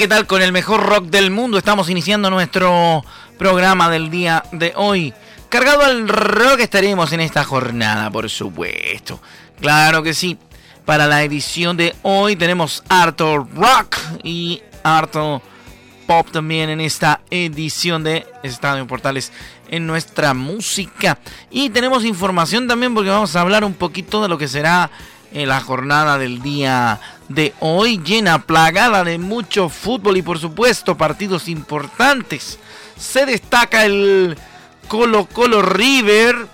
[0.00, 0.26] ¿Qué tal?
[0.26, 3.04] Con el mejor rock del mundo estamos iniciando nuestro
[3.36, 5.12] programa del día de hoy.
[5.50, 9.20] Cargado al rock estaremos en esta jornada, por supuesto.
[9.60, 10.38] Claro que sí.
[10.86, 15.42] Para la edición de hoy tenemos Arthur Rock y Arthur
[16.06, 19.32] Pop también en esta edición de Estadio Portales
[19.68, 21.18] en nuestra música.
[21.50, 24.90] Y tenemos información también porque vamos a hablar un poquito de lo que será
[25.32, 26.98] en la jornada del día
[27.30, 32.58] de hoy, llena, plagada de mucho fútbol y por supuesto partidos importantes.
[32.98, 34.36] Se destaca el
[34.88, 36.48] Colo Colo River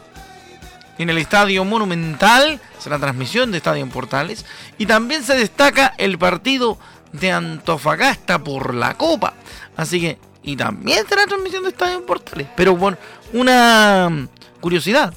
[0.99, 4.45] en el Estadio Monumental, será transmisión de Estadio en Portales,
[4.77, 6.79] y también se destaca el partido
[7.13, 9.33] de Antofagasta por la Copa.
[9.77, 12.49] Así que, y también será transmisión de Estadio en Portales.
[12.55, 12.99] Pero bueno,
[13.33, 14.29] una
[14.61, 15.15] curiosidad,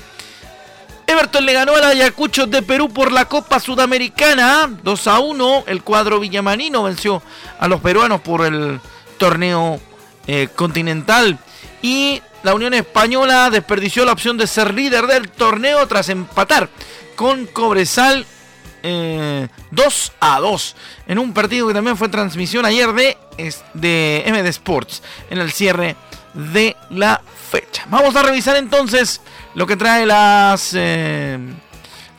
[1.10, 4.70] Everton le ganó al Ayacucho de Perú por la Copa Sudamericana.
[4.84, 5.64] 2 a 1.
[5.66, 7.20] El cuadro villamanino venció
[7.58, 8.78] a los peruanos por el
[9.18, 9.80] torneo
[10.28, 11.36] eh, continental.
[11.82, 16.68] Y la Unión Española desperdició la opción de ser líder del torneo tras empatar
[17.16, 18.28] con Cobresal 2
[18.84, 19.48] eh,
[20.20, 20.76] a 2.
[21.08, 23.18] En un partido que también fue transmisión ayer de,
[23.74, 25.02] de MD Sports.
[25.28, 25.96] En el cierre
[26.34, 27.20] de la
[27.88, 29.20] Vamos a revisar entonces
[29.54, 31.38] lo que trae las eh,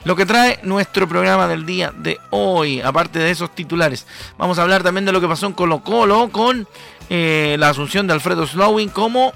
[0.04, 4.06] lo que trae nuestro programa del día de hoy, aparte de esos titulares.
[4.36, 6.66] Vamos a hablar también de lo que pasó en Colo Colo con
[7.08, 9.32] eh, la asunción de Alfredo Slowing como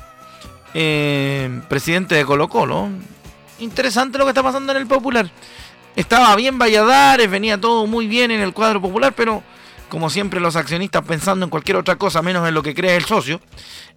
[0.75, 2.89] eh, presidente de Colo Colo.
[3.61, 5.31] Interesante lo que está pasando en el Popular.
[5.95, 9.43] Estaba bien Valladares, venía todo muy bien en el cuadro popular, pero
[9.89, 13.05] como siempre los accionistas pensando en cualquier otra cosa menos en lo que cree el
[13.05, 13.41] socio,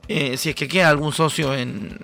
[0.09, 1.99] si es que queda algún socio en,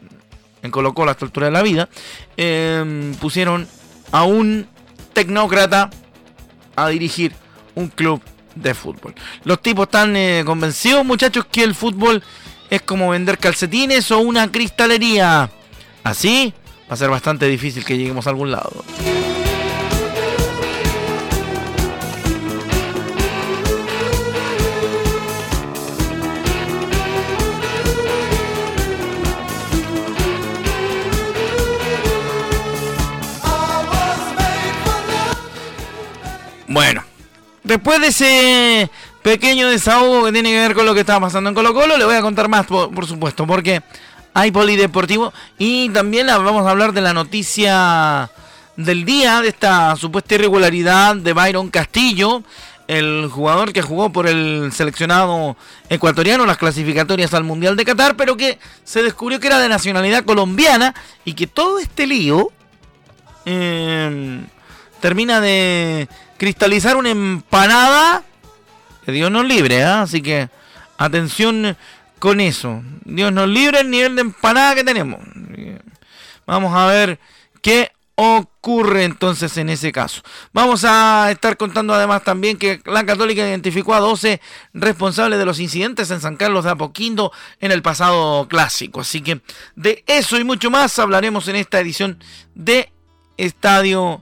[0.62, 1.90] en Colo Colo a esta altura de la vida,
[2.38, 3.68] em, pusieron
[4.12, 4.68] a un
[5.14, 5.90] tecnócrata
[6.76, 7.34] a dirigir
[7.76, 8.22] un club
[8.56, 9.14] de fútbol.
[9.44, 12.24] Los tipos están eh, convencidos, muchachos, que el fútbol
[12.70, 15.50] es como vender calcetines o una cristalería.
[16.04, 16.54] Así
[16.90, 18.84] va a ser bastante difícil que lleguemos a algún lado.
[37.76, 38.90] Después de ese
[39.22, 42.06] pequeño desahogo que tiene que ver con lo que estaba pasando en Colo Colo, le
[42.06, 43.82] voy a contar más, por, supuesto, porque
[44.34, 48.30] hay polideportivo y también vamos a hablar de la noticia
[48.78, 52.44] del día, de esta supuesta irregularidad de Byron Castillo,
[52.88, 55.58] el jugador que jugó por el seleccionado
[55.90, 60.24] ecuatoriano las clasificatorias al Mundial de Qatar, pero que se descubrió que era de nacionalidad
[60.24, 60.96] colombiana
[61.26, 62.52] y que todo este lío
[63.46, 64.40] eh,
[65.02, 66.08] termina de
[66.38, 68.24] cristalizar una empanada
[69.06, 70.02] que Dios nos libre, ¿ah?
[70.02, 70.50] así que
[70.98, 71.78] atención
[72.20, 72.82] con eso.
[73.04, 75.20] Dios nos libre el nivel de empanada que tenemos.
[76.46, 77.20] Vamos a ver
[77.62, 80.22] qué ocurre entonces en ese caso.
[80.54, 84.42] Vamos a estar contando además también que la Católica identificó a 12
[84.74, 89.02] responsables de los incidentes en San Carlos de Apoquindo en el pasado clásico.
[89.02, 89.42] Así que
[89.76, 92.18] de eso y mucho más hablaremos en esta edición
[92.56, 92.92] de
[93.38, 94.22] Estadio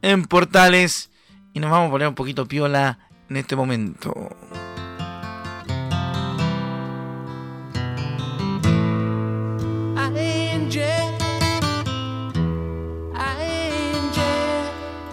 [0.00, 1.10] en Portales
[1.54, 2.98] y nos vamos a poner un poquito piola
[3.30, 4.12] en este momento.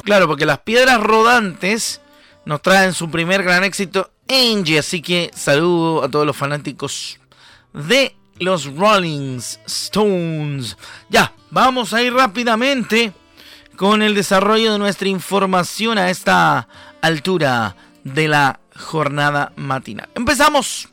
[0.04, 2.02] Claro, porque las piedras rodantes
[2.44, 4.80] nos traen su primer gran éxito, Angie.
[4.80, 7.20] Así que saludo a todos los fanáticos
[7.72, 10.76] de los Rolling Stones.
[11.10, 13.14] Ya, vamos a ir rápidamente
[13.82, 16.68] con el desarrollo de nuestra información a esta
[17.02, 20.08] altura de la jornada matinal.
[20.14, 20.88] Empezamos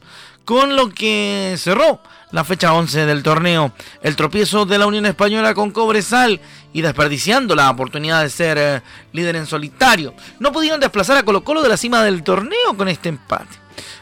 [0.47, 2.01] con lo que cerró
[2.31, 3.73] la fecha 11 del torneo.
[4.01, 6.41] El tropiezo de la Unión Española con Cobresal
[6.73, 8.81] y desperdiciando la oportunidad de ser eh,
[9.13, 10.15] líder en solitario.
[10.41, 13.55] No pudieron desplazar a Colo Colo de la cima del torneo con este empate.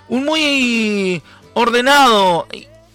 [0.07, 1.21] Un muy
[1.55, 2.47] ordenado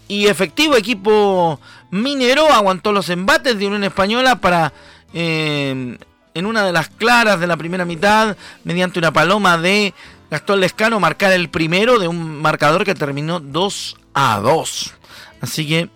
[0.08, 1.60] y efectivo equipo
[1.90, 4.72] minero aguantó los embates de Unión Española para...
[5.14, 5.98] Eh,
[6.34, 9.94] en una de las claras de la primera mitad, mediante una paloma de
[10.30, 14.94] Gastón Lescano, marcar el primero de un marcador que terminó 2 a 2.
[15.42, 15.90] Así que,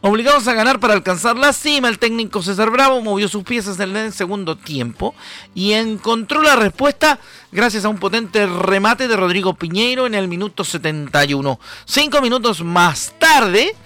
[0.00, 3.94] obligados a ganar para alcanzar la cima, el técnico César Bravo movió sus piezas en
[3.96, 5.14] el segundo tiempo
[5.54, 7.20] y encontró la respuesta
[7.52, 11.60] gracias a un potente remate de Rodrigo Piñeiro en el minuto 71.
[11.84, 13.76] Cinco minutos más tarde,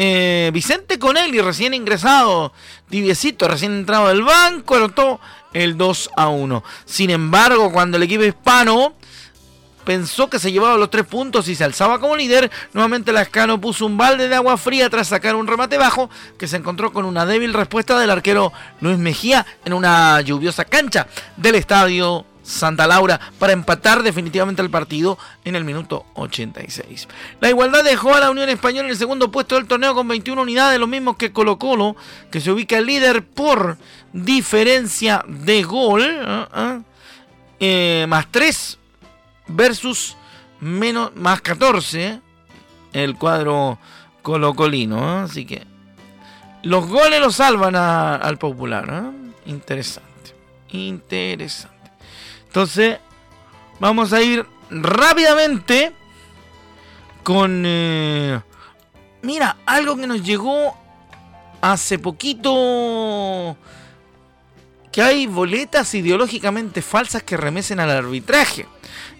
[0.00, 2.52] eh, Vicente Conelli, recién ingresado,
[2.88, 5.18] tibiecito, recién entrado del banco, anotó
[5.52, 6.62] el 2 a 1.
[6.84, 8.94] Sin embargo, cuando el equipo hispano
[9.84, 13.86] pensó que se llevaba los tres puntos y se alzaba como líder, nuevamente Lascano puso
[13.86, 16.08] un balde de agua fría tras sacar un remate bajo
[16.38, 21.08] que se encontró con una débil respuesta del arquero Luis Mejía en una lluviosa cancha
[21.36, 27.06] del estadio Santa Laura para empatar definitivamente el partido en el minuto 86.
[27.40, 30.40] La igualdad dejó a la Unión Española en el segundo puesto del torneo con 21
[30.40, 31.94] unidades, lo mismo que Colo Colo,
[32.30, 33.76] que se ubica líder por
[34.14, 36.46] diferencia de gol, ¿eh?
[36.56, 36.80] ¿Eh?
[37.60, 38.78] Eh, más 3
[39.48, 40.16] versus
[40.60, 42.20] menos, más 14
[42.94, 43.78] el cuadro
[44.22, 45.20] colocolino.
[45.20, 45.66] Así que
[46.62, 49.10] los goles los salvan al popular.
[49.44, 50.08] Interesante.
[50.70, 51.77] Interesante.
[52.48, 52.98] Entonces,
[53.78, 55.92] vamos a ir rápidamente
[57.22, 57.62] con...
[57.66, 58.40] Eh,
[59.22, 60.76] mira, algo que nos llegó
[61.60, 63.56] hace poquito
[64.90, 68.66] que hay boletas ideológicamente falsas que remesen al arbitraje.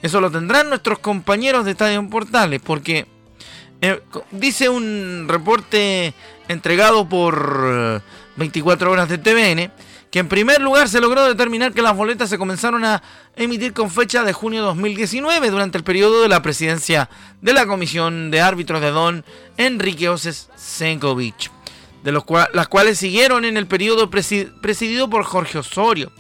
[0.01, 3.07] Eso lo tendrán nuestros compañeros de Estadio Portales, porque
[3.83, 4.01] eh,
[4.31, 6.15] dice un reporte
[6.49, 8.03] entregado por
[8.37, 9.71] 24 horas de TVN
[10.11, 13.03] que en primer lugar se logró determinar que las boletas se comenzaron a
[13.37, 17.11] emitir con fecha de junio de 2019 durante el periodo de la presidencia
[17.43, 19.25] de la Comisión de Árbitros de Don
[19.57, 21.51] Enrique Oses Senkovic
[22.03, 26.13] de los las cuales siguieron en el periodo presidido por Jorge Osorio.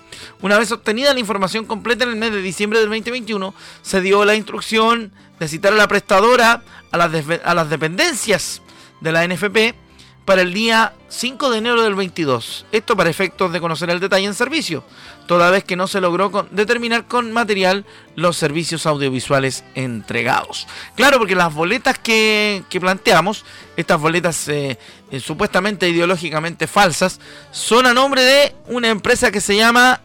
[0.42, 4.24] Una vez obtenida la información completa en el mes de diciembre del 2021, se dio
[4.24, 7.10] la instrucción de citar a la prestadora a las,
[7.44, 8.60] a las dependencias
[9.00, 9.87] de la NFP
[10.28, 12.66] para el día 5 de enero del 22.
[12.70, 14.84] Esto para efectos de conocer el detalle en servicio,
[15.26, 20.68] toda vez que no se logró determinar con material los servicios audiovisuales entregados.
[20.96, 24.78] Claro, porque las boletas que, planteamos, estas boletas eh,
[25.10, 27.20] eh, supuestamente ideológicamente falsas,
[27.50, 30.02] son a nombre de una empresa que se llama,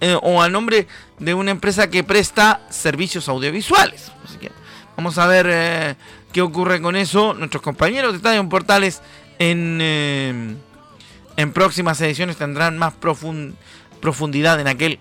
[0.00, 0.86] eh, o a nombre
[1.18, 4.12] de una empresa que presta servicios audiovisuales.
[4.24, 4.52] Así que
[4.96, 5.96] vamos a ver
[6.32, 7.34] qué ocurre con eso.
[7.34, 9.02] Nuestros compañeros de Estadio Portales
[9.38, 10.56] en, eh,
[11.36, 12.94] en próximas ediciones tendrán más
[14.00, 14.98] profundidad en aquel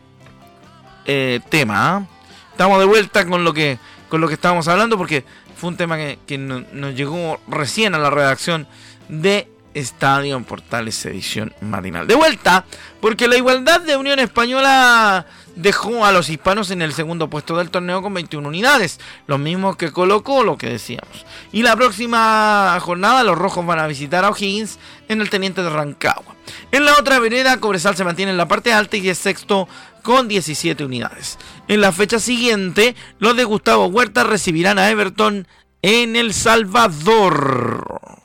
[1.05, 1.95] eh, tema.
[1.95, 2.07] ¿ah?
[2.51, 3.79] Estamos de vuelta con lo que
[4.11, 5.23] con lo que estábamos hablando porque
[5.55, 8.67] fue un tema que, nos llegó recién a la redacción
[9.07, 12.07] de Estadio en Portales edición matinal.
[12.07, 12.65] De vuelta,
[12.99, 15.25] porque la igualdad de Unión Española
[15.55, 19.77] dejó a los hispanos en el segundo puesto del torneo con 21 unidades, lo mismo
[19.77, 21.25] que colocó lo que decíamos.
[21.51, 25.69] Y la próxima jornada los rojos van a visitar a O'Higgins en el Teniente de
[25.69, 26.35] Rancagua.
[26.71, 29.67] En la otra vereda, Cobresal se mantiene en la parte alta y es sexto
[30.03, 31.37] con 17 unidades.
[31.67, 35.47] En la fecha siguiente, los de Gustavo Huerta recibirán a Everton
[35.81, 38.20] en El Salvador.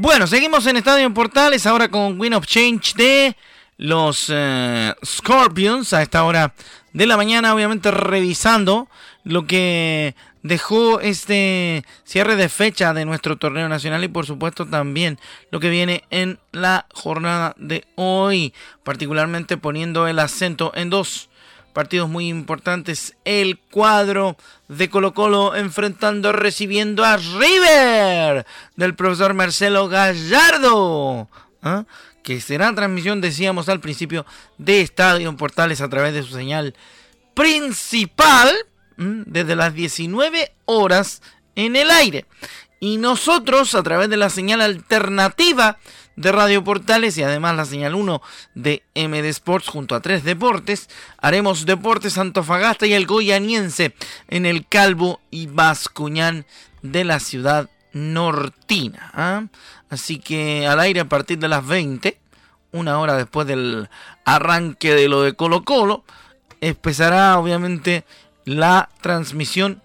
[0.00, 3.36] Bueno, seguimos en Estadio Portales ahora con Win of Change de
[3.78, 6.54] los eh, Scorpions a esta hora
[6.92, 8.86] de la mañana, obviamente revisando
[9.24, 10.14] lo que
[10.44, 15.18] dejó este cierre de fecha de nuestro torneo nacional y por supuesto también
[15.50, 21.28] lo que viene en la jornada de hoy, particularmente poniendo el acento en dos
[21.78, 23.14] partidos muy importantes.
[23.24, 28.44] El cuadro de Colo Colo enfrentando, recibiendo a River
[28.74, 31.28] del profesor Marcelo Gallardo.
[31.62, 31.84] ¿ah?
[32.24, 34.26] Que será transmisión, decíamos al principio,
[34.58, 36.74] de Estadio Portales a través de su señal
[37.34, 38.52] principal.
[38.96, 41.22] desde las 19 horas
[41.54, 42.26] en el aire.
[42.80, 45.78] Y nosotros, a través de la señal alternativa
[46.18, 48.20] de Radio Portales y además la señal 1
[48.54, 53.94] de MD Sports junto a tres deportes, haremos Deportes Antofagasta y el Goyaniense
[54.26, 56.44] en el Calvo y Bascuñán
[56.82, 59.12] de la ciudad nortina.
[59.14, 59.44] ¿ah?
[59.90, 62.18] Así que al aire a partir de las 20,
[62.72, 63.88] una hora después del
[64.24, 66.04] arranque de lo de Colo Colo,
[66.60, 68.04] empezará obviamente
[68.44, 69.82] la transmisión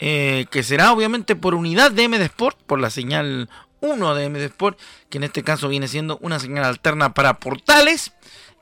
[0.00, 3.48] eh, que será obviamente por unidad de MD Sport, por la señal
[3.80, 8.12] 1 de MD Sport, que en este caso viene siendo una señal alterna para portales.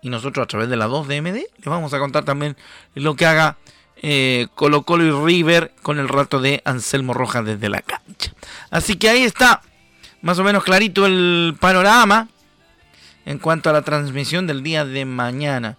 [0.03, 2.57] Y nosotros a través de la 2 de MD les vamos a contar también
[2.95, 3.57] lo que haga
[4.03, 8.33] eh, Colo Colo y River con el rato de Anselmo Rojas desde la cancha.
[8.71, 9.63] Así que ahí está
[10.23, 12.29] más o menos clarito el panorama
[13.25, 15.77] en cuanto a la transmisión del día de mañana.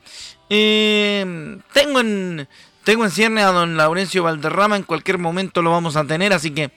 [0.50, 2.48] Eh, tengo en
[2.84, 6.52] tengo en cierne a don Laurencio Valderrama, en cualquier momento lo vamos a tener, así
[6.52, 6.72] que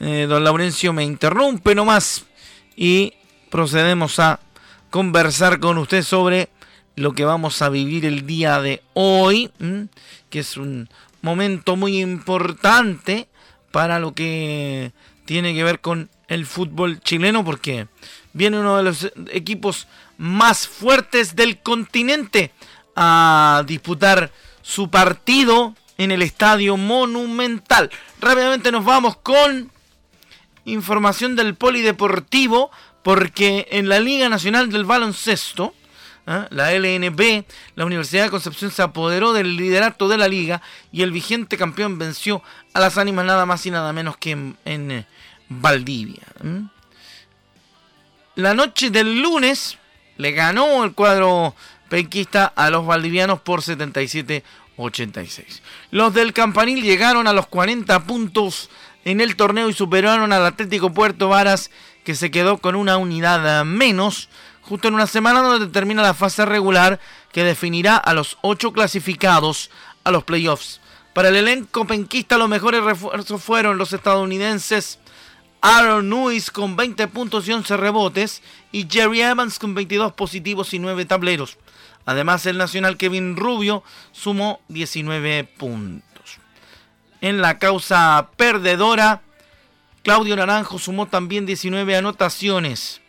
[0.00, 2.24] eh, don Laurencio me interrumpe nomás
[2.76, 3.14] y
[3.50, 4.40] procedemos a
[4.90, 6.48] conversar con usted sobre
[6.96, 9.50] lo que vamos a vivir el día de hoy,
[10.30, 10.88] que es un
[11.22, 13.28] momento muy importante
[13.70, 14.92] para lo que
[15.24, 17.86] tiene que ver con el fútbol chileno, porque
[18.32, 19.86] viene uno de los equipos
[20.16, 22.52] más fuertes del continente
[22.96, 27.90] a disputar su partido en el estadio monumental.
[28.20, 29.70] Rápidamente nos vamos con
[30.72, 32.70] información del polideportivo,
[33.02, 35.74] porque en la Liga Nacional del Baloncesto,
[36.26, 36.46] ¿ah?
[36.50, 37.44] la LNB,
[37.74, 41.98] la Universidad de Concepción se apoderó del liderato de la liga y el vigente campeón
[41.98, 42.42] venció
[42.74, 45.06] a las ánimas nada más y nada menos que en, eh,
[45.48, 46.24] Valdivia.
[48.34, 49.78] La noche del lunes
[50.18, 51.54] le ganó el cuadro
[51.88, 54.42] penquista a los valdivianos por 77-86.
[55.90, 58.68] Los del Campanil llegaron a los 40 puntos
[59.04, 61.70] en el torneo y superaron al Atlético Puerto Varas
[62.04, 64.28] que se quedó con una unidad menos
[64.62, 67.00] justo en una semana donde termina la fase regular
[67.32, 69.70] que definirá a los ocho clasificados
[70.04, 70.80] a los playoffs.
[71.14, 74.98] Para el elenco penquista los mejores refuerzos fueron los estadounidenses
[75.60, 80.78] Aaron Nuis con 20 puntos y 11 rebotes y Jerry Evans con 22 positivos y
[80.78, 81.58] 9 tableros.
[82.04, 86.07] Además el nacional Kevin Rubio sumó 19 puntos.
[87.20, 89.22] En la causa perdedora,
[90.02, 93.00] Claudio Naranjo sumó también 19 anotaciones.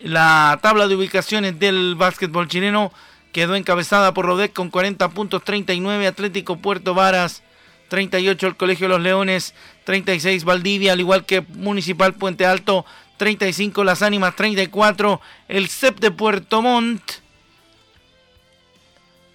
[0.00, 2.92] La tabla de ubicaciones del básquetbol chileno
[3.32, 7.42] quedó encabezada por Rodec con 40 puntos, 39 Atlético Puerto Varas,
[7.88, 12.86] 38 el Colegio de los Leones, 36 Valdivia, al igual que Municipal Puente Alto,
[13.16, 17.02] 35 Las Ánimas, 34 el CEP de Puerto Montt,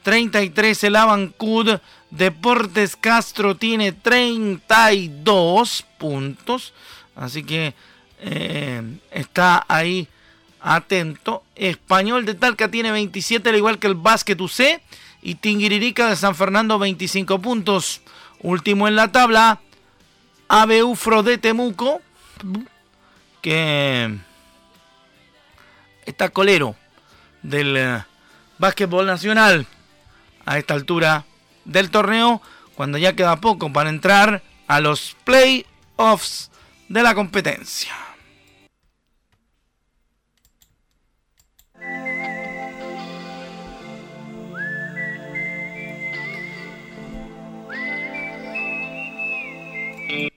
[0.04, 1.80] 33 el Avancud,
[2.12, 6.74] Deportes Castro tiene 32 puntos,
[7.16, 7.74] así que
[8.20, 10.08] eh, está ahí
[10.62, 11.44] atento.
[11.56, 14.82] Español de Talca tiene 27, al igual que el Básquet UC.
[15.22, 18.02] Y Tinguiririca de San Fernando 25 puntos.
[18.42, 19.60] Último en la tabla,
[20.48, 22.02] ABU de Temuco,
[23.42, 24.18] que
[26.06, 26.76] está colero
[27.44, 28.04] del eh,
[28.58, 29.68] básquetbol nacional
[30.46, 31.26] a esta altura
[31.66, 32.42] del torneo,
[32.76, 36.52] cuando ya queda poco para entrar a los playoffs
[36.88, 37.94] de la competencia.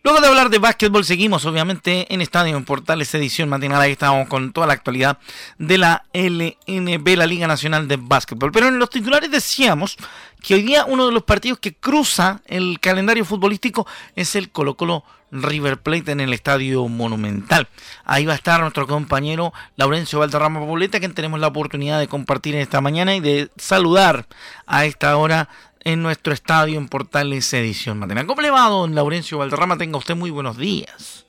[0.05, 3.81] Luego de hablar de básquetbol, seguimos obviamente en Estadio en Portales edición matinal.
[3.81, 5.19] Ahí estamos con toda la actualidad
[5.59, 8.51] de la LNB, la Liga Nacional de Básquetbol.
[8.51, 9.97] Pero en los titulares decíamos
[10.43, 14.77] que hoy día uno de los partidos que cruza el calendario futbolístico es el Colo
[14.77, 17.69] Colo River Plate en el Estadio Monumental.
[18.05, 22.55] Ahí va a estar nuestro compañero Laurencio Valderrama Pobleta, que tenemos la oportunidad de compartir
[22.55, 24.27] esta mañana y de saludar
[24.67, 25.49] a esta hora
[25.85, 28.27] en nuestro estadio en Portales Edición Matinal.
[28.27, 29.79] ¿Cómo le va, don Laurencio Valderrama?
[29.79, 31.25] Tenga usted muy buenos días.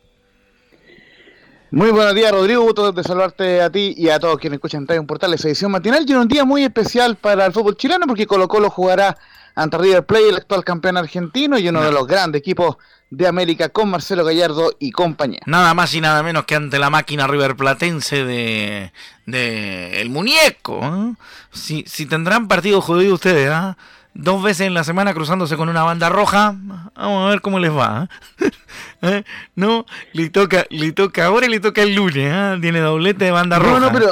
[1.74, 2.62] Muy buenos días, Rodrigo.
[2.62, 6.06] Gusto de saludarte a ti y a todos quienes escuchan en Portales Edición Matinal.
[6.08, 9.18] Y un día muy especial para el fútbol chileno porque Colo Colo jugará
[9.56, 12.77] ante River Plate, el actual campeón argentino y uno de los grandes equipos
[13.10, 15.39] de América con Marcelo Gallardo y compañía.
[15.48, 18.94] Nada más y nada menos que ante la máquina River Platense de,
[19.25, 20.80] de el muñeco.
[20.84, 21.15] ¿eh?
[21.53, 23.77] Si, si tendrán partido jodido ustedes, ¿ah?
[24.13, 26.55] Dos veces en la semana cruzándose con una banda roja.
[26.96, 28.08] Vamos a ver cómo les va.
[28.39, 28.51] ¿eh?
[29.01, 29.24] ¿Eh?
[29.55, 32.15] No, le toca, le toca ahora y le toca el lunes.
[32.32, 32.58] ¿eh?
[32.62, 33.79] Tiene doblete de banda roja.
[33.79, 34.10] No, pero,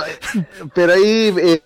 [0.73, 1.61] pero ahí eh,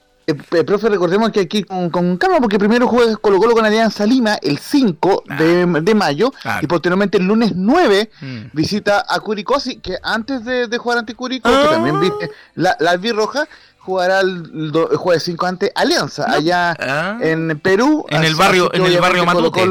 [0.65, 4.36] profe, recordemos que aquí con, con calma, porque primero juega Colo Colo con Alianza Lima
[4.42, 5.36] el 5 Ah.
[5.36, 6.60] de, de mayo Claro.
[6.63, 8.38] y posteriormente el lunes 9 Mm.
[8.54, 11.62] visita a Curicosi, que antes de, de jugar ante Curicó, Ah.
[11.63, 13.48] que también viste la, la albirroja,
[13.86, 17.18] jugará el, do- el jueves 5 ante Alianza, allá Ah.
[17.22, 18.06] en Perú.
[18.10, 19.62] En el barrio- en el barrio Matute.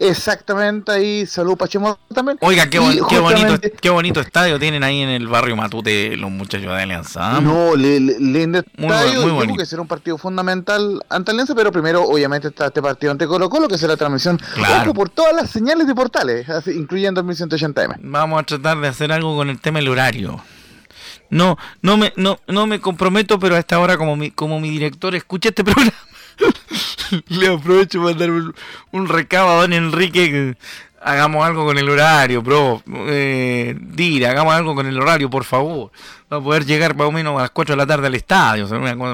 [0.00, 2.36] Exactamente, ahí salud Pachemo también.
[2.40, 6.16] Oiga, qué, Y bon- qué bonito, qué bonito estadio tienen ahí en el barrio Matute
[6.16, 7.36] los muchachos de Alianza.
[7.36, 7.40] ¿ah?
[7.40, 11.54] No, le, le- lindo Muy estadio, muy creo que será un partido fundamental ante Alianza,
[11.54, 14.92] pero primero obviamente está este partido ante Colo Colo, que será la transmisión Claro.
[14.94, 17.94] por todas las señales de portales, incluyendo el 1180M.
[18.02, 20.42] Vamos a tratar de hacer algo con el tema del horario.
[21.30, 24.70] No, no me, no, no me comprometo, pero a esta hora como mi, como mi
[24.70, 25.92] director escucha este programa,
[27.28, 30.56] le aprovecho para dar un, recado a don Enrique que
[31.02, 32.82] hagamos algo con el horario, bro.
[33.08, 35.90] Eh, Dira, hagamos algo con el horario, por favor.
[36.28, 38.68] Para poder llegar más o menos a las 4 de la tarde al estadio,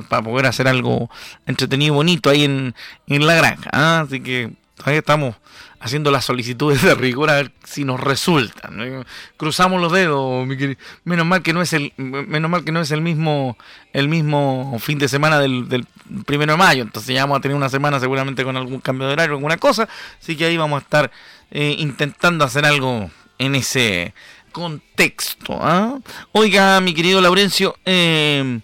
[0.09, 1.11] para poder hacer algo
[1.47, 2.75] entretenido y bonito ahí en,
[3.07, 3.71] en la granja.
[3.73, 4.05] ¿ah?
[4.07, 5.35] Así que todavía estamos
[5.81, 9.05] haciendo las solicitudes de rigor a ver si nos resultan.
[9.37, 10.79] Cruzamos los dedos, mi querido.
[11.05, 13.57] Menos mal que no es el, menos mal que no es el mismo,
[13.93, 15.87] el mismo fin de semana del, del
[16.27, 16.83] primero de mayo.
[16.83, 19.89] Entonces ya vamos a tener una semana seguramente con algún cambio de horario, alguna cosa.
[20.21, 21.11] Así que ahí vamos a estar
[21.51, 24.15] eh, intentando hacer algo en ese
[24.53, 25.59] contexto.
[25.61, 25.99] ¿ah?
[26.33, 28.61] Oiga, mi querido Laurencio, eh,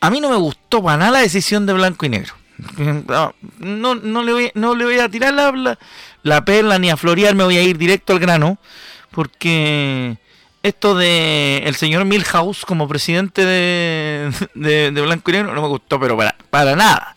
[0.00, 2.39] a mí no me gustó para nada la decisión de blanco y negro.
[3.58, 5.78] No, no, le, voy, no le voy a tirar la, la,
[6.22, 8.58] la perla ni a florear, me voy a ir directo al grano,
[9.10, 10.16] porque
[10.62, 15.68] esto de el señor Milhouse como presidente de, de, de Blanco y Negro no me
[15.68, 17.16] gustó, pero para, para nada.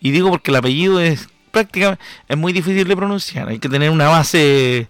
[0.00, 3.90] Y digo porque el apellido es prácticamente es muy difícil de pronunciar, hay que tener
[3.90, 4.88] una base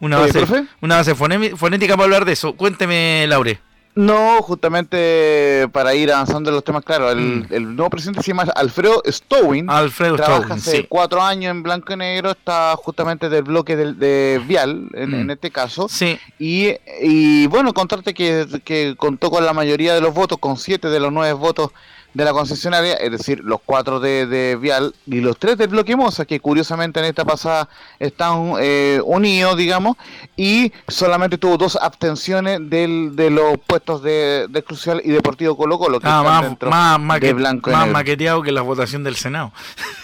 [0.00, 0.44] una base,
[0.80, 2.54] una base fonética para hablar de eso.
[2.54, 3.60] Cuénteme, Laure.
[3.96, 7.46] No, justamente para ir avanzando en los temas, claro, el, Mm.
[7.50, 9.68] el nuevo presidente se llama Alfredo Stowin.
[9.68, 10.86] Alfredo Trabaja Stone, hace sí.
[10.88, 15.14] cuatro años en blanco y negro, está justamente del bloque del, de Vial, en, Mm.
[15.22, 15.88] en este caso.
[15.88, 16.68] Sí, Y,
[17.02, 21.00] y bueno, contarte que, que contó con la mayoría de los votos, con siete de
[21.00, 21.70] los nueve votos
[22.14, 25.94] de la concesionaria, es decir, los cuatro de, de Vial y los tres del bloque
[25.96, 27.68] Moza, que curiosamente en esta pasada
[27.98, 29.96] están eh, unidos, digamos,
[30.36, 35.78] y solamente tuvo dos abstenciones del, de los puestos de, de Crucial y Deportivo Colo
[35.78, 39.16] Colo, que Ah, están más, dentro más, de blanco más maqueteado que la votación del
[39.16, 39.52] Senado.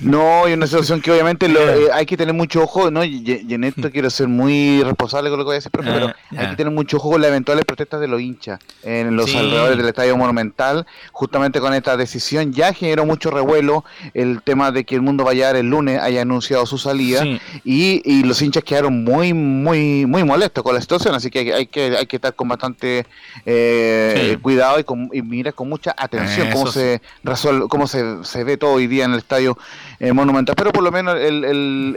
[0.00, 3.04] No, y una situación que obviamente lo- eh, hay que tener mucho ojo, ¿no?
[3.04, 5.90] Y, y en esto quiero ser muy responsable con lo que voy a decir, profe,
[5.90, 9.16] Ah, pero hay que tener mucho ojo con las eventuales protestas de los hinchas en
[9.16, 9.36] los Sí.
[9.36, 10.73] alrededores del Estadio Monumental.
[11.12, 13.84] Justamente con esta decisión ya generó mucho revuelo
[14.14, 17.40] el tema de que el Mundo Vallar el lunes haya anunciado su salida Sí.
[17.64, 21.50] y, y los hinchas quedaron muy, muy, muy molestos con la situación, así que hay,
[21.50, 23.06] hay que hay que estar con bastante
[23.46, 24.36] eh, Sí.
[24.38, 26.78] cuidado y, con, y mirar con mucha atención cómo Eso sí.
[26.80, 29.56] se resuelve, cómo se, se ve todo hoy día en el estadio
[30.00, 30.54] eh, Monumental.
[30.56, 31.96] Pero por lo menos el, el,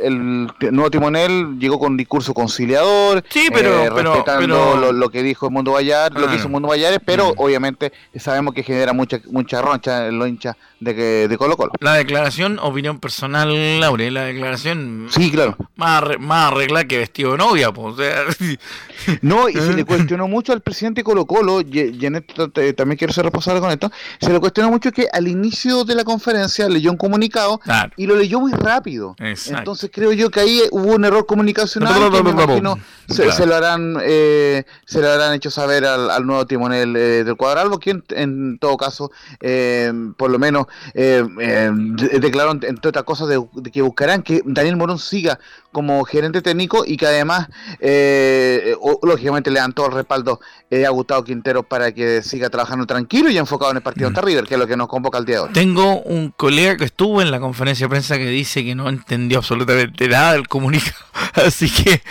[0.61, 4.91] el nuevo timonel llegó con un discurso conciliador, Sí, pero- eh, pero- respetando pero- Lo,
[4.91, 6.29] lo que dijo el Mundo Vallar, lo Ah.
[6.29, 7.33] que hizo el Mundo Vallares, pero Mm.
[7.37, 11.71] obviamente sabemos que genera mucha mucha roncha en los hinchas de, que- de Colo Colo.
[11.79, 15.55] La declaración, opinión personal, Laure, la declaración Sí, claro.
[15.75, 17.93] más, más arreglada que vestido de novia, pues.
[17.93, 18.23] O sea,
[19.21, 22.73] No, y se le cuestionó mucho al presidente Colo Colo, y, y en esto te-
[22.73, 26.03] también quiero ser responsable con esto, se le cuestionó mucho que al inicio de la
[26.03, 27.91] conferencia leyó un comunicado Claro.
[27.95, 29.15] y lo leyó muy rápido.
[29.19, 29.59] Exacto.
[29.59, 33.31] Entonces creo yo que ahí hubo un error comunicacional que me imagino se, Claro.
[33.37, 37.35] se lo harán eh, se lo habrán hecho saber al, al nuevo timonel eh, del
[37.37, 39.11] Cuadralbo, quien en todo caso,
[39.41, 44.23] eh, por lo menos, eh, eh, de- declaró entre otras cosas de, de que buscarán
[44.23, 45.39] que Daniel Morón siga
[45.71, 47.47] como gerente técnico y que además,
[47.79, 50.39] eh, o- lógicamente, le dan todo el respaldo
[50.85, 54.45] a Gustavo Quintero para que siga trabajando tranquilo y enfocado en el partido ante River,
[54.45, 55.49] que es lo que nos convoca el día de hoy.
[55.53, 59.37] Tengo un colega que estuvo en la conferencia de prensa que dice que no entendió
[59.37, 60.95] absolutamente nada del comunicado.
[61.45, 62.01] Así que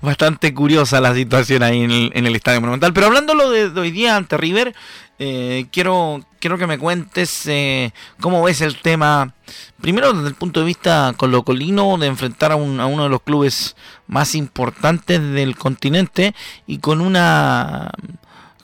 [0.00, 2.92] bastante curiosa la situación ahí en el, en el Estadio Monumental.
[2.92, 4.74] Pero hablándolo de, de hoy día ante River,
[5.18, 9.34] eh, quiero, quiero que me cuentes eh, cómo ves el tema,
[9.80, 13.22] primero desde el punto de vista colocolino, de enfrentar a, un- a uno de los
[13.22, 13.74] clubes
[14.06, 16.34] más importantes del continente
[16.66, 17.90] y con una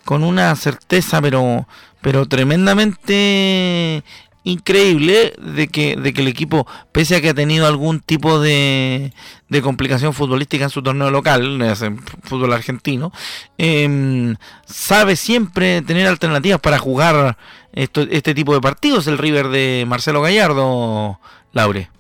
[0.05, 1.67] con una certeza pero
[2.03, 4.05] pero tremendamente
[4.45, 9.13] increíble de que, de que el equipo, pese a que ha tenido algún tipo de,
[9.49, 13.11] de complicación futbolística en su torneo local, es en fútbol argentino,
[13.57, 17.37] em, sabe siempre tener alternativas para jugar
[17.73, 21.19] este tipo de partidos, el River de Marcelo Gallardo,
[21.53, 21.91] Laure.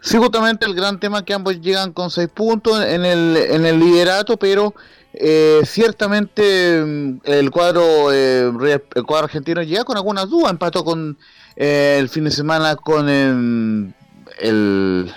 [0.00, 3.78] Sí, justamente el gran tema que ambos llegan con seis puntos en el, en el
[3.78, 4.74] liderato, pero
[5.14, 8.50] eh, ciertamente mm, el cuadro, eh,
[8.94, 11.18] el cuadro argentino llega con algunas dudas, empató con
[11.56, 13.92] eh, el fin de semana con em,
[14.40, 15.12] el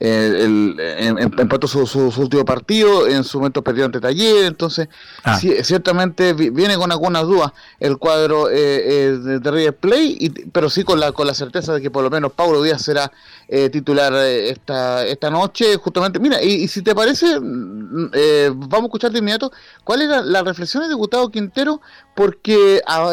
[0.00, 1.80] el, em, em, empató su,
[2.16, 4.88] último partido, en su momento perdió ante Taller, entonces
[5.24, 5.38] ah.
[5.38, 11.00] ciertamente viene con algunas dudas el cuadro eh, eh, de, River Play, pero sí con
[11.00, 13.10] la, con la certeza de que por lo menos Paulo Díaz será
[13.48, 16.20] eh, titular esta, esta noche, justamente.
[16.20, 18.10] Mira, y, si te parece, mm,
[18.54, 19.50] vamos a escuchar de inmediato
[19.84, 21.80] cuál era la reflexión de Gustavo Quintero,
[22.14, 23.12] porque ah,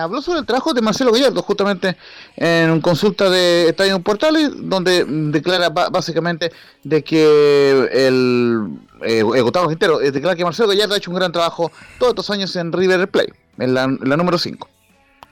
[0.00, 1.96] habló sobre el trabajo de Marcelo Gallardo, justamente
[2.36, 5.70] en consulta de Estadio Portales, donde declara
[6.08, 11.16] básicamente de que el, eh, Gustavo Quintero eh, declara que Marcelo Gallardo ha hecho un
[11.16, 14.68] gran trabajo todos estos años en River Plate, en la, número 5.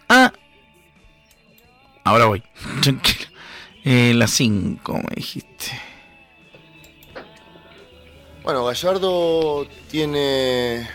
[0.08, 0.32] Ah,
[2.04, 2.42] ahora voy.
[3.88, 5.80] Eh, la 5, me dijiste.
[8.42, 10.88] Bueno, Gallardo tiene,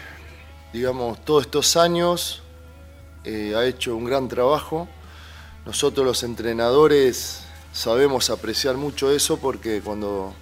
[0.74, 2.44] digamos, todos estos años,
[3.24, 4.90] eh, ha hecho un gran trabajo.
[5.66, 7.41] Nosotros los entrenadores
[7.72, 10.34] sabemos apreciar mucho eso porque cuando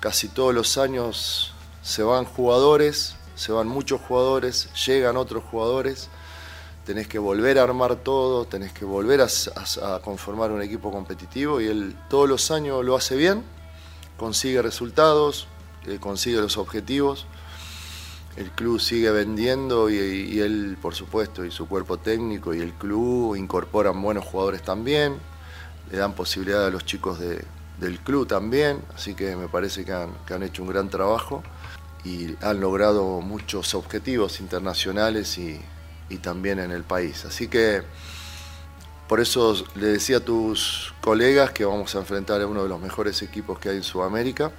[0.00, 6.08] casi todos los años se van jugadores, se van muchos jugadores, llegan otros jugadores,
[6.84, 9.28] tenés que volver a armar todo, tenés que volver a,
[10.00, 13.44] conformar un equipo competitivo y él todos los años lo hace bien,
[14.16, 15.46] consigue resultados,
[15.86, 17.26] eh, consigue los objetivos,
[18.36, 22.72] el club sigue vendiendo y, y él por supuesto y su cuerpo técnico y el
[22.72, 25.18] club incorporan buenos jugadores también,
[25.90, 30.42] le dan posibilidad a los chicos del club también, así que me parece que han,
[30.42, 31.42] hecho un gran trabajo
[32.04, 35.60] y han logrado muchos objetivos internacionales y,
[36.22, 37.24] también en el país.
[37.24, 37.82] Así que
[39.08, 42.80] por eso le decía a tus colegas que vamos a enfrentar a uno de los
[42.80, 44.50] mejores equipos que hay en Sudamérica,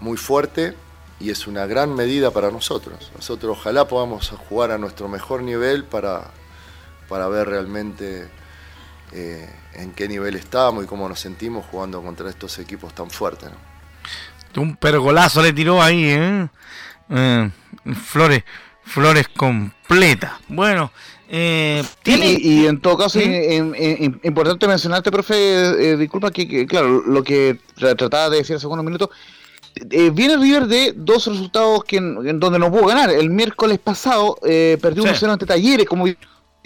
[0.00, 0.74] muy fuerte
[1.20, 3.12] y es una gran medida para nosotros.
[3.14, 6.30] Nosotros ojalá podamos jugar a nuestro mejor nivel para,
[7.08, 8.28] para ver realmente
[9.12, 13.50] eh, en qué nivel estamos y cómo nos sentimos jugando contra estos equipos tan fuertes.
[14.56, 16.48] Un pergolazo le tiró ahí, ¿eh?
[17.10, 17.50] Eh,
[17.94, 18.42] flores,
[18.82, 20.32] flores completas.
[20.48, 20.90] Bueno,
[21.28, 28.56] y, en todo caso, importante mencionarte, profe, disculpa que, claro, lo que trataba de decir
[28.56, 29.10] hace unos minutos,
[30.12, 33.10] viene River de dos resultados que en, donde no pudo ganar.
[33.10, 36.06] El miércoles pasado perdió un 0 ante Talleres, como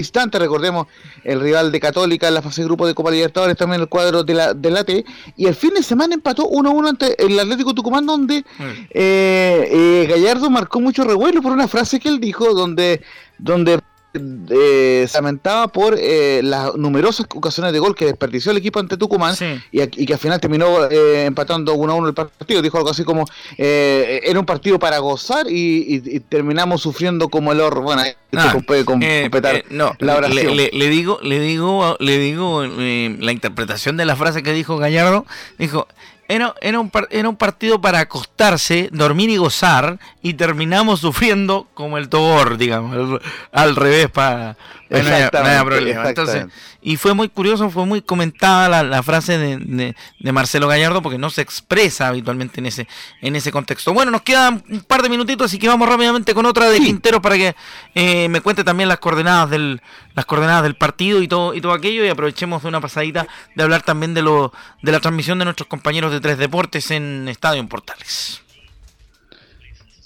[0.00, 0.86] instante, recordemos
[1.24, 4.24] el rival de Católica en la fase de grupo de Copa Libertadores, también el cuadro
[4.24, 5.04] de la, de la T,
[5.36, 10.50] y el fin de semana empató 1-1 ante el Atlético Tucumán, donde eh, eh, Gallardo
[10.50, 13.02] marcó mucho revuelo por una frase que él dijo, donde,
[13.38, 13.80] donde
[14.12, 18.96] eh, se lamentaba por eh, las numerosas ocasiones de gol que desperdició el equipo ante
[18.96, 19.34] Tucumán
[19.70, 22.62] y, que al final terminó eh, empatando 1 a 1 el partido.
[22.62, 23.24] Dijo algo así como:
[23.56, 27.84] eh, era un partido para gozar y, terminamos sufriendo como el horror.
[27.84, 28.02] Bueno,
[28.36, 34.04] ah, puede completar no, la Le, le, digo, le digo, le digo la interpretación de
[34.04, 35.24] la frase que dijo Gallardo.
[35.58, 35.86] Dijo:
[36.30, 41.98] era, era, un, era un partido para acostarse, dormir y gozar, y terminamos sufriendo como
[41.98, 43.20] el Tobor, digamos,
[43.52, 44.56] al, revés, para,
[44.90, 46.08] no problema.
[46.08, 46.46] Entonces,
[46.82, 49.94] y fue muy curioso, fue muy comentada la, frase de,
[50.32, 52.88] Marcelo Gallardo, porque no se expresa habitualmente en ese,
[53.20, 53.92] en ese contexto.
[53.92, 57.22] Bueno, nos quedan un par de minutitos, así que vamos rápidamente con otra de Quintero
[57.22, 57.54] para que
[57.94, 59.80] eh, me cuente también las coordenadas del,
[60.14, 63.62] las coordenadas del partido y todo, y todo aquello, y aprovechemos de una pasadita de
[63.62, 67.60] hablar también de lo, de la transmisión de nuestros compañeros de Tres Deportes en Estadio
[67.60, 68.42] en Portales.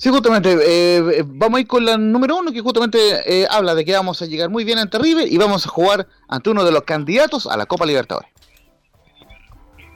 [0.05, 3.87] Sí, justamente, eh, vamos a ir con la número uno, que justamente eh, habla de
[3.87, 6.73] que vamos a llegar muy bien ante River y vamos a jugar ante uno de
[6.73, 8.29] los candidatos a la Copa Libertadores.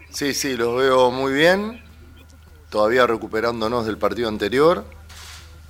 [0.08, 1.84] Sí, sí, los veo muy bien,
[2.70, 4.82] todavía recuperándonos del partido anterior,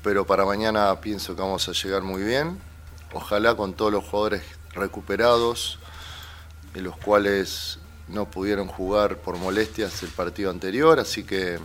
[0.05, 2.61] pero para mañana pienso que vamos a llegar muy bien.
[3.12, 5.81] Ojalá con todos los jugadores recuperados,
[6.74, 11.59] de los cuales no pudieron jugar por molestias el partido anterior, así que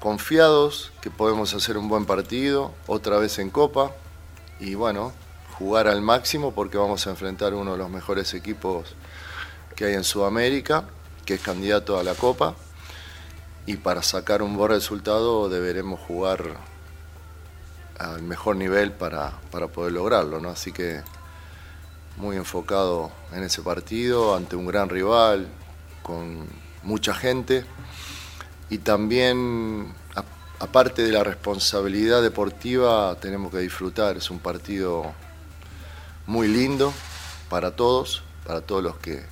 [0.00, 3.92] confiados que podemos hacer un buen partido, otra vez en Copa,
[4.60, 5.12] y bueno,
[5.58, 8.94] jugar al máximo porque vamos a enfrentar uno de los mejores equipos
[9.74, 10.84] que hay en Sudamérica,
[11.24, 12.54] que es candidato a la Copa,
[13.66, 16.56] y para sacar un buen resultado deberemos jugar
[17.98, 20.50] al mejor nivel para, poder lograrlo, ¿no?
[20.50, 21.00] Así que
[22.16, 25.48] muy enfocado en ese partido, ante un gran rival,
[26.02, 26.46] con
[26.82, 27.64] mucha gente
[28.68, 29.92] y también,
[30.58, 34.16] aparte de la responsabilidad deportiva, tenemos que disfrutar.
[34.16, 35.12] Es un partido
[36.26, 36.92] muy lindo
[37.48, 39.22] para todos, para todos los que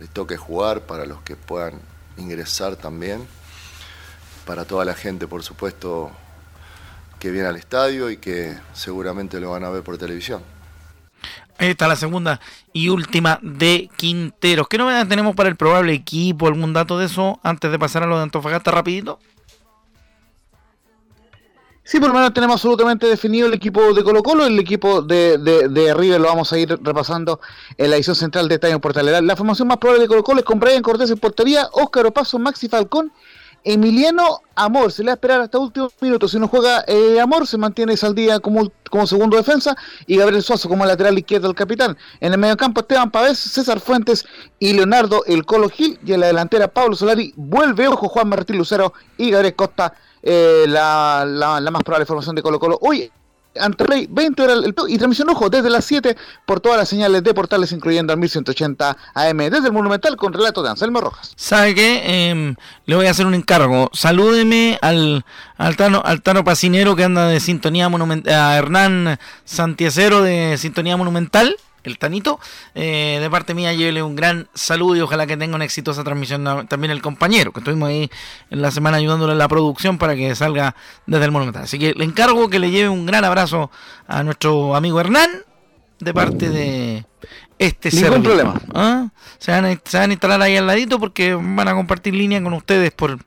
[0.00, 1.80] les toque jugar, para los que puedan
[2.16, 3.26] ingresar también,
[4.46, 6.10] para toda la gente, por supuesto,
[7.18, 10.53] que viene al estadio y que seguramente lo van a ver por televisión.
[11.58, 12.40] Esta es la segunda
[12.72, 14.68] y última de Quinteros.
[14.68, 16.48] ¿Qué novedades tenemos para el probable equipo?
[16.48, 19.18] ¿Algún dato de eso antes de pasar a lo de Antofagasta rapidito?
[21.86, 25.36] Sí, por lo menos tenemos absolutamente definido el equipo de Colo Colo, el equipo de,
[25.36, 27.40] de, River lo vamos a ir repasando
[27.76, 29.20] en la edición central de Estadio Portalera.
[29.20, 32.38] La formación más probable de Colo Colo es con Brian Cortés en portería, Óscar Opaso,
[32.38, 33.12] Maxi Falcón,
[33.64, 36.28] Emiliano Amor, se le va a esperar hasta último minuto.
[36.28, 39.74] Si no juega eh, Amor, se mantiene Saldía como, como segundo defensa
[40.06, 41.96] y Gabriel Suazo como lateral izquierdo del capitán.
[42.20, 44.26] En el mediocampo Esteban Pavés, César Fuentes
[44.58, 45.98] y Leonardo El Colo Gil.
[46.04, 50.66] Y en la delantera Pablo Solari, vuelve ojo Juan Martín Lucero y Gabriel Costa eh,
[50.68, 52.78] la, la, más probable formación de Colo Colo.
[52.80, 53.10] Hoy
[53.60, 57.22] ante Rey, 20 horas el, y transmisión ojo desde las 7 por todas las señales
[57.22, 61.32] de portales, incluyendo al 1180 AM desde el Monumental con relato de Anselmo Rojas.
[61.36, 62.30] ¿Sabe qué?
[62.30, 63.90] Em, le voy a hacer un encargo.
[63.92, 65.24] Salúdeme al,
[65.56, 70.96] al, Tano, al Tano Pacinero que anda de Sintonía Monumental, a Hernán Santiacero de Sintonía
[70.96, 72.40] Monumental el Tanito.
[72.74, 76.66] Eh, de parte mía, llévele un gran saludo y ojalá que tenga una exitosa transmisión
[76.68, 78.10] también el compañero, que estuvimos ahí
[78.50, 80.74] en la semana ayudándole en la producción para que salga
[81.06, 81.62] desde el Monumental.
[81.64, 83.70] Así que le encargo que le lleve un gran abrazo
[84.06, 85.30] a nuestro amigo Hernán,
[86.00, 87.06] de parte de
[87.58, 88.60] este Ningún problema.
[88.74, 89.08] ¿Ah?
[89.38, 92.42] Se, van a, se van a instalar ahí al ladito porque van a compartir línea
[92.42, 93.18] con ustedes por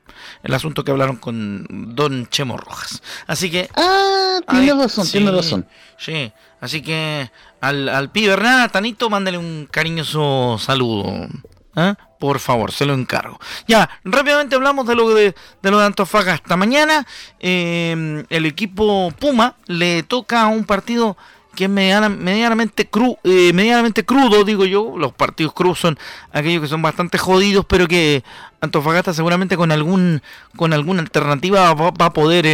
[0.42, 3.02] el asunto que hablaron con Don Chemo Rojas.
[3.26, 3.68] Así que.
[3.76, 5.66] Ah, tiene razón, tiene razón.
[5.98, 11.28] Sí, así que al, al pibe Hernán, Tanito, mándale un cariñoso saludo.
[11.76, 11.94] ¿eh?
[12.18, 13.38] Por favor, se lo encargo.
[13.66, 16.56] Ya, rápidamente hablamos de lo de, de lo de Antofagasta.
[16.56, 17.06] Mañana
[17.40, 21.16] eh, el equipo Puma le toca un partido
[21.58, 24.96] que es medianamente, cru, eh, medianamente crudo, digo yo.
[24.96, 25.98] Los partidos crudos son
[26.32, 28.22] aquellos que son bastante jodidos, pero que
[28.60, 30.22] Antofagasta seguramente con algún
[30.54, 32.46] con alguna alternativa va, a poder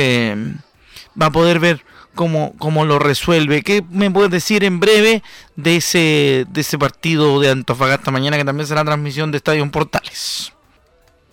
[1.21, 3.63] va a poder ver cómo, cómo lo resuelve.
[3.63, 5.23] ¿Qué me puedes decir en breve
[5.55, 10.54] de ese, de ese partido de Antofagasta mañana que también será transmisión de Estadio Portales?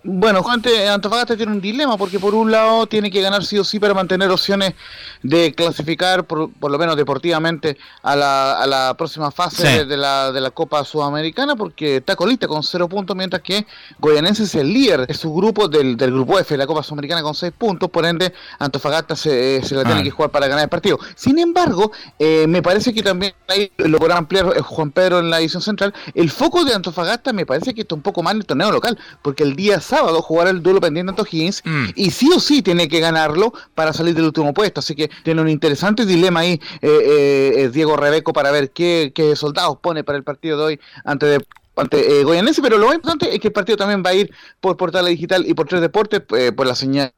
[0.03, 3.63] Bueno, Juan, Antofagasta tiene un dilema porque por un lado tiene que ganar sí o
[3.63, 4.73] sí para mantener opciones
[5.21, 10.41] de clasificar por, lo menos deportivamente a la, a la próxima fase de, la, de
[10.41, 13.67] la Copa Sudamericana porque está colista con cero puntos mientras que
[13.99, 17.21] Goyanense es el líder de su grupo del, del grupo F de la Copa Sudamericana
[17.21, 20.03] con seis puntos, por ende Antofagasta se, se la tiene ah.
[20.03, 20.97] que jugar para ganar el partido.
[21.15, 25.29] Sin embargo, eh, me parece que también ahí lo podrá ampliar eh, Juan Pedro en
[25.29, 28.39] la edición central, el foco de Antofagasta me parece que está un poco más en
[28.39, 31.85] el torneo local porque el día sábado jugar el duelo pendiente ante O'Higgins mm.
[31.95, 34.79] y sí o sí tiene que ganarlo para salir del último puesto.
[34.79, 39.35] Así que tiene un interesante dilema ahí eh, eh, Diego Rebeco para ver qué, qué,
[39.35, 42.95] soldados pone para el partido de hoy ante de, ante eh, Goyanense, pero lo más
[42.95, 45.81] importante es que el partido también va a ir por Portal Digital y por Tres
[45.81, 46.21] Deportes,
[46.55, 47.13] por la señal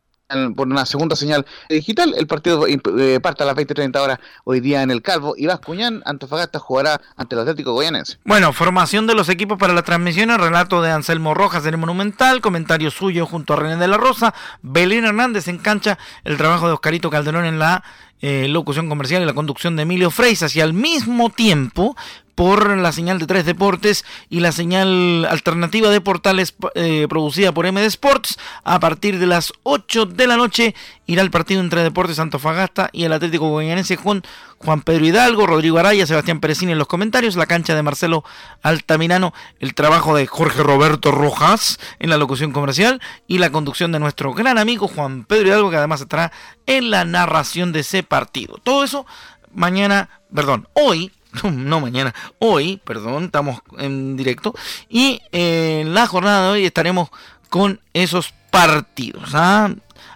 [0.56, 2.14] por una segunda señal digital.
[2.18, 5.36] El partido eh, parte a las 20-30 horas hoy día en el Calvo.
[5.38, 8.18] Y Vascuñán, Antofagasta jugará ante el Atlético Goyanense.
[8.26, 11.80] Bueno, formación de los equipos para la transmisión, el relato de Anselmo Rojas en el
[11.80, 16.68] Monumental, comentario suyo junto a René de la Rosa, Belén Hernández en cancha, el trabajo
[16.68, 17.84] de Oscarito Calderón en la
[18.26, 21.94] eh, locución comercial y la conducción de Emilio Freisas y al mismo tiempo
[22.36, 27.70] por la señal de Tres Deportes y la señal alternativa de portales eh, producida por
[27.70, 28.40] MD Sports.
[28.64, 30.74] A partir de las 8 de la noche
[31.06, 34.24] irá el partido entre Deportes Antofagasta y el Atlético Goyanense con
[34.64, 38.24] Juan Pedro Hidalgo, Rodrigo Araya, Sebastián Perecini en los comentarios, la cancha de Marcelo
[38.62, 44.00] Altamirano, el trabajo de Jorge Roberto Rojas en la locución comercial y la conducción de
[44.00, 46.32] nuestro gran amigo Juan Pedro Hidalgo que además estará
[46.66, 48.58] en la narración de ese partido.
[48.64, 49.06] Todo eso
[49.54, 51.12] mañana, perdón, hoy
[51.44, 54.54] no mañana, hoy, perdón, estamos en directo.
[54.88, 57.10] Y eh, en la jornada de hoy estaremos
[57.50, 59.32] con esos partidos.
[59.34, 59.72] ¿ah?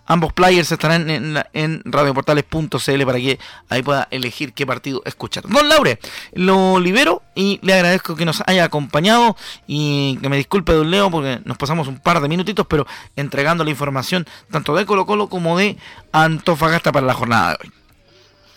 [0.07, 3.39] Ambos players estarán en, en radioportales.cl para que
[3.69, 5.47] ahí pueda elegir qué partido escuchar.
[5.47, 5.99] Don Laure,
[6.33, 9.35] lo libero y le agradezco que nos haya acompañado
[9.67, 13.63] y que me disculpe, don Leo, porque nos pasamos un par de minutitos, pero entregando
[13.63, 15.77] la información tanto de Colo Colo como de
[16.11, 17.73] Antofagasta para la jornada de hoy.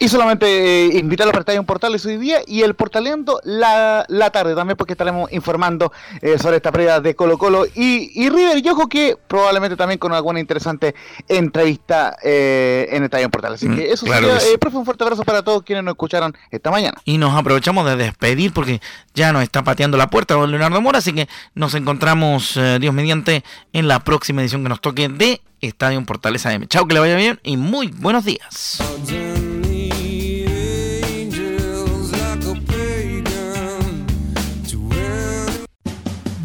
[0.02, 0.46] Y solamente
[0.86, 4.94] eh, invitarlos a un portal hoy día y el portaleando la, la tarde también porque
[4.94, 9.18] estaremos informando eh, sobre esta previa de Colo Colo y, y River y ojo que
[9.28, 10.94] probablemente también con alguna interesante
[11.28, 13.52] entrevista eh, en Estadio Portal.
[13.52, 16.34] Así mm, que eso sería, eh, profe, un fuerte abrazo para todos quienes nos escucharon
[16.50, 16.96] esta mañana.
[17.04, 18.80] Y nos aprovechamos de despedir porque
[19.12, 23.44] ya nos está pateando la puerta don Leonardo Mora, así que nos encontramos, Dios mediante,
[23.74, 26.66] en la próxima edición que nos toque de Estadio Portales AM.
[26.68, 28.78] Chao, que le vaya bien y muy buenos días.